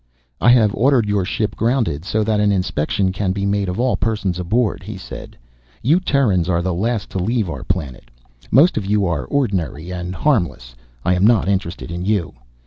"I 0.41 0.49
have 0.49 0.73
ordered 0.73 1.05
your 1.07 1.23
ship 1.25 1.55
grounded 1.55 2.05
so 2.05 2.23
that 2.23 2.39
an 2.39 2.51
inspection 2.51 3.11
can 3.11 3.33
be 3.33 3.45
made 3.45 3.69
of 3.69 3.79
all 3.79 3.95
persons 3.95 4.39
aboard," 4.39 4.81
he 4.81 4.97
said. 4.97 5.37
"You 5.83 5.99
Terrans 5.99 6.49
are 6.49 6.63
the 6.63 6.73
last 6.73 7.11
to 7.11 7.19
leave 7.19 7.51
our 7.51 7.63
planet. 7.63 8.09
Most 8.49 8.77
of 8.77 8.85
you 8.87 9.05
are 9.05 9.25
ordinary 9.25 9.91
and 9.91 10.15
harmless 10.15 10.73
I 11.05 11.13
am 11.13 11.27
not 11.27 11.47
interested 11.47 11.91
in 11.91 12.03
you. 12.03 12.33